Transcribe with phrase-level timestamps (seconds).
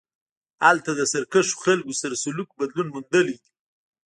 [0.65, 3.47] هلته له سرکښو خلکو سره سلوک بدلون موندلی دی.